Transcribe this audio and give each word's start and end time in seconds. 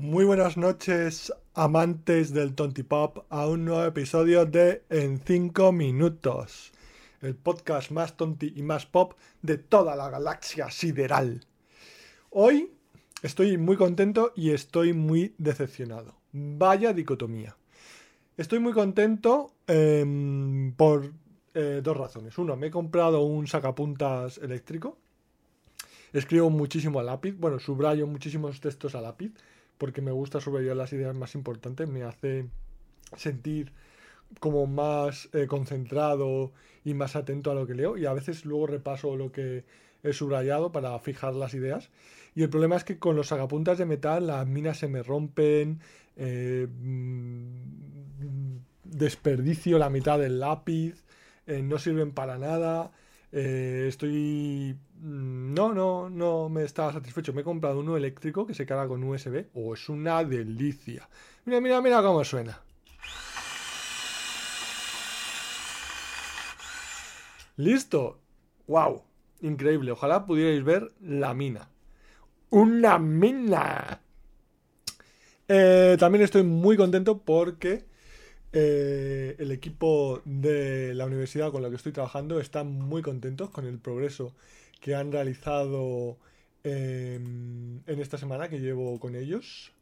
Muy 0.00 0.24
buenas 0.24 0.56
noches, 0.56 1.32
amantes 1.54 2.32
del 2.32 2.54
Tontipop, 2.54 3.24
a 3.30 3.48
un 3.48 3.64
nuevo 3.64 3.84
episodio 3.84 4.46
de 4.46 4.84
En 4.90 5.18
5 5.18 5.72
Minutos, 5.72 6.70
el 7.20 7.34
podcast 7.34 7.90
más 7.90 8.16
tonti 8.16 8.52
y 8.54 8.62
más 8.62 8.86
pop 8.86 9.14
de 9.42 9.58
toda 9.58 9.96
la 9.96 10.08
galaxia 10.08 10.70
sideral. 10.70 11.40
Hoy 12.30 12.70
estoy 13.24 13.58
muy 13.58 13.76
contento 13.76 14.32
y 14.36 14.52
estoy 14.52 14.92
muy 14.92 15.34
decepcionado. 15.36 16.14
Vaya 16.30 16.92
dicotomía. 16.92 17.56
Estoy 18.36 18.60
muy 18.60 18.74
contento 18.74 19.50
em, 19.66 20.74
por 20.74 21.12
eh, 21.54 21.80
dos 21.82 21.96
razones. 21.96 22.38
Uno, 22.38 22.54
me 22.54 22.68
he 22.68 22.70
comprado 22.70 23.22
un 23.22 23.48
sacapuntas 23.48 24.38
eléctrico. 24.38 24.96
Escribo 26.12 26.50
muchísimo 26.50 27.00
a 27.00 27.02
lápiz, 27.02 27.32
bueno, 27.36 27.58
subrayo 27.58 28.06
muchísimos 28.06 28.60
textos 28.60 28.94
a 28.94 29.00
lápiz 29.00 29.32
porque 29.78 30.02
me 30.02 30.10
gusta 30.10 30.40
subrayar 30.40 30.76
las 30.76 30.92
ideas 30.92 31.14
más 31.14 31.34
importantes, 31.34 31.88
me 31.88 32.02
hace 32.02 32.46
sentir 33.16 33.72
como 34.40 34.66
más 34.66 35.28
eh, 35.32 35.46
concentrado 35.46 36.52
y 36.84 36.94
más 36.94 37.16
atento 37.16 37.50
a 37.50 37.54
lo 37.54 37.66
que 37.66 37.74
leo 37.74 37.96
y 37.96 38.06
a 38.06 38.12
veces 38.12 38.44
luego 38.44 38.66
repaso 38.66 39.16
lo 39.16 39.32
que 39.32 39.64
he 40.02 40.12
subrayado 40.12 40.70
para 40.72 40.98
fijar 40.98 41.34
las 41.34 41.54
ideas. 41.54 41.90
Y 42.34 42.42
el 42.42 42.50
problema 42.50 42.76
es 42.76 42.84
que 42.84 42.98
con 42.98 43.16
los 43.16 43.28
sagapuntas 43.28 43.78
de 43.78 43.86
metal 43.86 44.26
las 44.26 44.46
minas 44.46 44.78
se 44.78 44.88
me 44.88 45.02
rompen, 45.02 45.80
eh, 46.16 46.68
mm, 46.68 48.58
desperdicio 48.84 49.78
la 49.78 49.90
mitad 49.90 50.18
del 50.18 50.40
lápiz, 50.40 51.04
eh, 51.46 51.62
no 51.62 51.78
sirven 51.78 52.12
para 52.12 52.38
nada. 52.38 52.92
Eh, 53.32 53.86
estoy. 53.88 54.76
Mm, 55.00 55.54
no, 55.54 55.74
no, 55.74 56.08
no 56.10 56.48
me 56.48 56.64
estaba 56.64 56.92
satisfecho. 56.92 57.32
Me 57.32 57.42
he 57.42 57.44
comprado 57.44 57.80
uno 57.80 57.96
eléctrico 57.96 58.46
que 58.46 58.54
se 58.54 58.66
carga 58.66 58.88
con 58.88 59.02
USB. 59.04 59.46
Oh, 59.54 59.74
es 59.74 59.88
una 59.88 60.24
delicia. 60.24 61.08
Mira, 61.44 61.60
mira, 61.60 61.80
mira 61.80 62.02
cómo 62.02 62.24
suena. 62.24 62.60
Listo. 67.56 68.20
¡Wow! 68.66 69.02
Increíble. 69.40 69.92
Ojalá 69.92 70.26
pudierais 70.26 70.62
ver 70.64 70.92
la 71.00 71.34
mina. 71.34 71.68
¡Una 72.50 72.98
mina! 72.98 74.00
Eh, 75.48 75.96
también 75.98 76.24
estoy 76.24 76.42
muy 76.42 76.76
contento 76.76 77.18
porque 77.18 77.84
eh, 78.52 79.36
el 79.38 79.50
equipo 79.50 80.22
de 80.24 80.94
la 80.94 81.04
universidad 81.06 81.52
con 81.52 81.62
la 81.62 81.68
que 81.68 81.76
estoy 81.76 81.92
trabajando 81.92 82.40
está 82.40 82.64
muy 82.64 83.02
contentos 83.02 83.50
con 83.50 83.66
el 83.66 83.78
progreso 83.78 84.34
que 84.80 84.94
han 84.94 85.12
realizado 85.12 86.16
em, 86.64 87.80
en 87.86 88.00
esta 88.00 88.16
semana 88.18 88.48
que 88.48 88.60
llevo 88.60 88.98
con 89.00 89.14
ellos. 89.16 89.72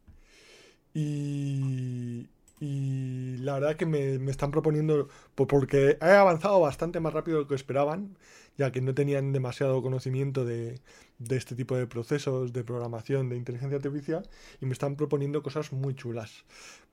Y, 0.94 2.26
la 2.60 3.54
verdad 3.54 3.76
que 3.76 3.86
me, 3.86 4.30
están 4.30 4.50
proponiendo, 4.50 5.08
porque 5.34 5.98
he 6.00 6.04
avanzado 6.04 6.58
bastante 6.60 7.00
más 7.00 7.12
rápido 7.12 7.38
de 7.38 7.42
lo 7.44 7.48
que 7.48 7.54
esperaban, 7.54 8.16
ya 8.56 8.72
que 8.72 8.80
no 8.80 8.94
tenían 8.94 9.32
demasiado 9.32 9.82
conocimiento 9.82 10.44
de 10.44 10.80
este 11.28 11.54
tipo 11.54 11.76
de 11.76 11.86
procesos 11.86 12.52
de 12.52 12.64
programación 12.64 13.28
de 13.28 13.36
inteligencia 13.36 13.76
artificial, 13.76 14.28
y 14.60 14.66
me 14.66 14.72
están 14.72 14.96
proponiendo 14.96 15.42
cosas 15.42 15.72
muy 15.72 15.94
chulas, 15.94 16.44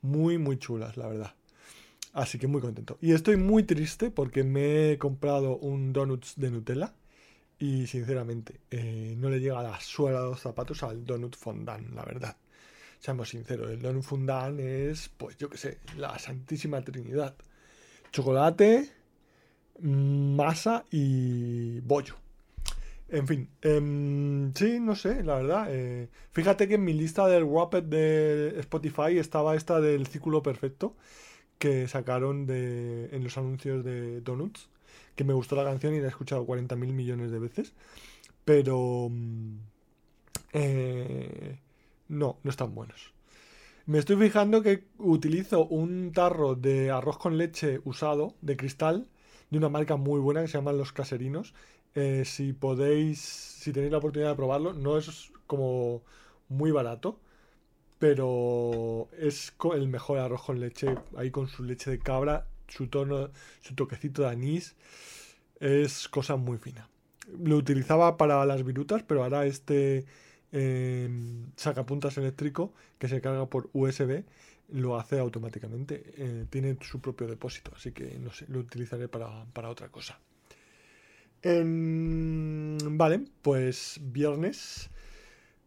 muy, 0.02 0.38
muy 0.38 0.58
chulas, 0.58 0.98
la 0.98 1.08
verdad. 1.08 1.34
Así 2.14 2.38
que 2.38 2.48
muy 2.48 2.62
contento. 2.62 2.98
Y 3.02 3.12
estoy 3.12 3.38
muy 3.38 3.64
triste 3.64 4.12
porque 4.12 4.44
me 4.44 4.92
he 4.92 4.98
comprado 5.00 5.58
un 5.58 5.92
donuts 5.94 6.36
de 6.38 6.52
Nutella. 6.52 6.94
Y 7.58 7.88
sinceramente, 7.88 8.60
eh, 8.72 9.16
no 9.18 9.30
le 9.30 9.40
llega 9.40 9.64
la 9.64 9.80
suela 9.80 10.22
de 10.22 10.30
los 10.30 10.40
zapatos 10.40 10.84
al 10.84 11.06
donut 11.06 11.36
fondant, 11.36 11.94
la 11.94 12.04
verdad. 12.04 12.38
Seamos 13.00 13.30
sinceros, 13.30 13.72
el 13.72 13.82
donut 13.82 14.04
fondant 14.04 14.60
es, 14.60 15.10
pues 15.10 15.38
yo 15.38 15.50
qué 15.50 15.58
sé, 15.58 15.80
la 15.98 16.18
santísima 16.20 16.82
trinidad. 16.82 17.36
Chocolate, 18.12 18.90
masa 19.80 20.86
y 20.92 21.80
bollo. 21.80 22.16
En 23.10 23.28
fin, 23.28 23.50
em, 23.62 24.54
sí, 24.54 24.80
no 24.80 24.96
sé, 24.96 25.24
la 25.24 25.36
verdad. 25.36 25.68
Eh, 25.70 26.10
fíjate 26.32 26.68
que 26.68 26.76
en 26.76 26.84
mi 26.84 26.94
lista 26.94 27.28
del 27.28 27.44
Wrapped 27.46 27.84
de 27.84 28.60
Spotify 28.60 29.18
estaba 29.18 29.56
esta 29.56 29.80
del 29.80 30.06
círculo 30.08 30.44
perfecto 30.44 30.96
que 31.64 31.88
sacaron 31.88 32.46
de, 32.46 33.08
en 33.14 33.24
los 33.24 33.38
anuncios 33.38 33.86
de 33.86 34.20
Donuts, 34.20 34.68
que 35.16 35.24
me 35.24 35.32
gustó 35.32 35.56
la 35.56 35.64
canción 35.64 35.94
y 35.94 36.00
la 36.00 36.08
he 36.08 36.10
escuchado 36.10 36.46
40 36.46 36.76
mil 36.76 36.92
millones 36.92 37.32
de 37.32 37.40
veces, 37.40 37.72
pero 38.44 39.08
mm, 39.10 39.56
eh, 40.52 41.60
no, 42.10 42.38
no 42.44 42.50
están 42.50 42.76
buenos. 42.76 43.14
Me 43.86 43.98
estoy 43.98 44.18
fijando 44.18 44.62
que 44.62 44.84
utilizo 44.98 45.66
un 45.66 46.12
tarro 46.12 46.56
de 46.56 46.92
arroz 46.92 47.18
con 47.18 47.38
leche 47.38 47.80
usado, 47.86 48.36
de 48.42 48.58
cristal, 48.58 49.08
de 49.50 49.58
una 49.58 49.70
marca 49.70 49.96
muy 49.96 50.20
buena 50.20 50.42
que 50.42 50.50
se 50.50 50.58
llama 50.58 50.74
Los 50.74 50.92
Caserinos. 50.92 51.54
Eh, 51.96 52.24
si 52.26 52.52
podéis, 52.52 53.20
si 53.22 53.72
tenéis 53.72 53.94
la 53.94 54.00
oportunidad 54.00 54.32
de 54.32 54.36
probarlo, 54.36 54.74
no 54.74 54.98
es 54.98 55.32
como 55.48 56.02
muy 56.50 56.72
barato 56.72 57.22
pero 58.04 59.08
es 59.18 59.54
el 59.76 59.88
mejor 59.88 60.20
arroz 60.20 60.44
con 60.44 60.60
leche, 60.60 60.94
ahí 61.16 61.32
con 61.32 61.48
su 61.48 61.64
leche 61.64 61.90
de 61.90 62.00
cabra, 62.00 62.46
su 62.68 62.88
tono, 62.88 63.30
su 63.62 63.76
toquecito 63.76 64.24
de 64.24 64.28
anís, 64.28 64.76
es 65.62 66.10
cosa 66.10 66.36
muy 66.36 66.58
fina. 66.58 66.90
Lo 67.40 67.56
utilizaba 67.56 68.18
para 68.18 68.46
las 68.46 68.66
virutas, 68.66 69.04
pero 69.04 69.24
ahora 69.24 69.46
este 69.46 70.04
em, 70.52 71.46
sacapuntas 71.56 72.18
eléctrico 72.18 72.74
que 73.00 73.08
se 73.08 73.22
carga 73.22 73.46
por 73.46 73.70
USB 73.72 74.26
lo 74.68 75.00
hace 75.00 75.18
automáticamente. 75.18 76.04
Eh, 76.18 76.46
tiene 76.50 76.78
su 76.82 77.00
propio 77.00 77.26
depósito, 77.26 77.72
así 77.74 77.94
que 77.94 78.20
no 78.20 78.34
sé, 78.34 78.48
lo 78.50 78.60
utilizaré 78.60 79.08
para, 79.08 79.46
para 79.54 79.70
otra 79.70 79.88
cosa. 79.88 80.20
vale, 81.42 83.22
pues 83.42 83.98
viernes 84.02 84.90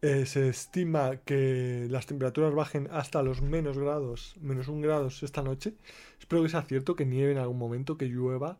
eh, 0.01 0.25
se 0.27 0.49
estima 0.49 1.17
que 1.17 1.87
las 1.89 2.05
temperaturas 2.05 2.53
bajen 2.53 2.87
hasta 2.91 3.23
los 3.23 3.41
menos 3.41 3.77
grados, 3.79 4.35
menos 4.39 4.67
un 4.67 4.81
grados 4.81 5.23
esta 5.23 5.41
noche. 5.41 5.73
Espero 6.19 6.43
que 6.43 6.49
sea 6.49 6.61
cierto, 6.61 6.95
que 6.95 7.05
nieve 7.05 7.31
en 7.31 7.39
algún 7.39 7.57
momento, 7.57 7.97
que 7.97 8.05
llueva, 8.05 8.57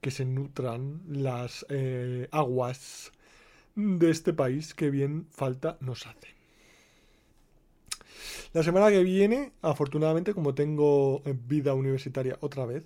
que 0.00 0.10
se 0.10 0.24
nutran 0.24 1.02
las 1.08 1.66
eh, 1.68 2.28
aguas 2.32 3.12
de 3.74 4.10
este 4.10 4.32
país 4.32 4.74
que 4.74 4.90
bien 4.90 5.26
falta 5.30 5.76
nos 5.80 6.06
hace. 6.06 6.28
La 8.54 8.62
semana 8.62 8.90
que 8.90 9.02
viene, 9.02 9.52
afortunadamente, 9.60 10.32
como 10.32 10.54
tengo 10.54 11.22
vida 11.46 11.74
universitaria 11.74 12.38
otra 12.40 12.64
vez, 12.64 12.84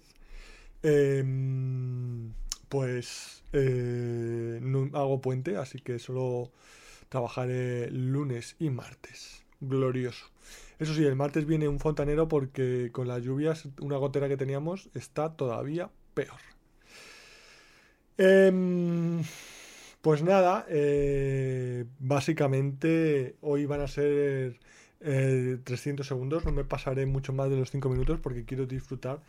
em, 0.82 2.32
pues 2.68 3.44
eh, 3.52 4.58
no 4.60 4.90
hago 4.98 5.20
puente, 5.20 5.56
así 5.56 5.78
que 5.78 5.98
solo 5.98 6.50
trabajaré 7.12 7.90
lunes 7.90 8.56
y 8.58 8.70
martes. 8.70 9.44
Glorioso. 9.60 10.24
Eso 10.78 10.94
sí, 10.94 11.04
el 11.04 11.14
martes 11.14 11.44
viene 11.44 11.68
un 11.68 11.78
fontanero 11.78 12.26
porque 12.26 12.88
con 12.90 13.06
las 13.06 13.22
lluvias, 13.22 13.68
una 13.80 13.98
gotera 13.98 14.30
que 14.30 14.38
teníamos 14.38 14.88
está 14.94 15.36
todavía 15.36 15.90
peor. 16.14 16.40
Em, 18.16 19.22
pues 20.00 20.22
nada, 20.22 20.64
eh, 20.70 21.84
básicamente 21.98 23.36
hoy 23.42 23.66
van 23.66 23.82
a 23.82 23.88
ser 23.88 24.58
300 25.00 26.06
eh, 26.06 26.08
segundos, 26.08 26.46
no 26.46 26.52
me 26.52 26.64
pasaré 26.64 27.04
mucho 27.04 27.34
más 27.34 27.50
de 27.50 27.56
los 27.56 27.70
5 27.70 27.90
minutos 27.90 28.20
porque 28.20 28.46
quiero 28.46 28.64
disfrutar 28.64 29.20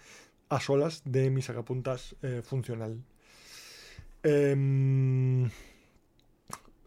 a 0.48 0.62
solas 0.62 1.02
de 1.04 1.30
mi 1.30 1.42
sacapuntas 1.42 2.16
eh, 2.22 2.42
funcional. 2.44 3.04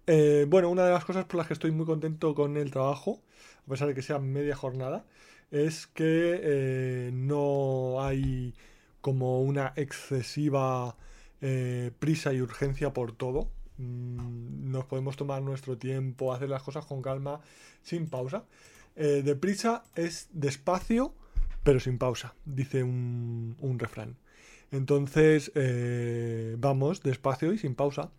Eh, 0.07 0.47
bueno, 0.49 0.71
una 0.71 0.85
de 0.85 0.93
las 0.93 1.05
cosas 1.05 1.25
por 1.25 1.37
las 1.37 1.49
que 1.49 1.55
estoy 1.55 1.73
muy 1.73 1.85
contento 1.85 2.35
con 2.35 2.57
el 2.57 2.71
trabajo, 2.71 3.23
a 3.67 3.71
pesar 3.71 3.89
de 3.89 3.95
que 3.95 4.03
sea 4.03 4.19
media 4.21 4.55
jornada, 4.55 5.05
es 5.51 5.87
que 5.89 6.41
eh, 6.43 7.11
no 7.13 8.03
hay 8.03 8.55
como 9.01 9.43
una 9.43 9.73
excesiva 9.77 10.97
eh, 11.41 11.91
prisa 11.99 12.33
y 12.33 12.41
urgencia 12.41 12.93
por 12.93 13.13
todo. 13.13 13.51
Mm, 13.79 14.71
nos 14.71 14.85
podemos 14.87 15.17
tomar 15.17 15.43
nuestro 15.43 15.77
tiempo, 15.77 16.33
hacer 16.33 16.51
las 16.51 16.63
cosas 16.63 16.87
con 16.87 17.03
calma, 17.03 17.41
sin 17.83 18.09
pausa. 18.09 18.45
de 18.97 19.37
prisa 19.37 19.85
es 19.95 20.29
despacio, 20.33 21.13
pero 21.63 21.81
sin 21.81 21.99
pausa, 21.99 22.35
dice 22.47 22.83
un 22.83 23.77
refrán. 23.79 24.17
Entonces, 24.71 25.53
vamos 26.59 27.03
despacio 27.03 27.53
y 27.53 27.59
sin 27.59 27.75
pausa. 27.75 28.11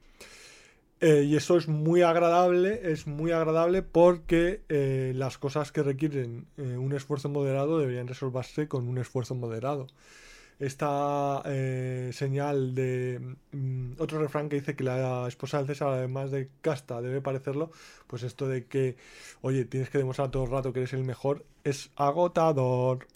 Eh, 1.00 1.24
y 1.28 1.36
eso 1.36 1.58
es 1.58 1.68
muy 1.68 2.02
agradable, 2.02 2.92
es 2.92 3.06
muy 3.06 3.32
agradable 3.32 3.84
porque 3.84 4.62
eh, 4.68 5.14
las 5.16 5.38
cosas 5.38 5.72
que 5.72 5.84
requieren 5.84 6.48
eh, 6.58 6.76
un 6.76 6.92
esfuerzo 6.94 7.30
moderado 7.30 7.78
deberían 7.80 8.08
resolverse 8.08 8.68
con 8.68 8.88
un 8.88 8.98
esfuerzo 8.98 9.36
moderado. 9.36 9.86
esta 10.60 11.44
señal 12.14 12.74
de 12.74 13.20
mm, 13.52 13.92
otro 14.00 14.20
refrán 14.20 14.50
que 14.50 14.56
dice 14.58 14.76
que 14.76 14.84
la 14.84 15.28
esposa 15.28 15.60
del 15.60 15.68
César, 15.68 15.90
además 15.90 16.32
de 16.32 16.50
casta, 16.62 17.00
debe 17.02 17.22
parecerlo, 17.22 17.72
pues 18.08 18.24
esto 18.24 18.48
de 18.48 18.66
que, 18.66 18.96
oye, 19.42 19.66
tienes 19.66 19.92
que 19.92 20.00
demostrar 20.00 20.32
todo 20.32 20.46
el 20.46 20.52
rato 20.52 20.74
que 20.74 20.80
eres 20.80 20.94
el 20.94 21.04
mejor, 21.04 21.46
es 21.64 21.92
agotador. 21.96 23.06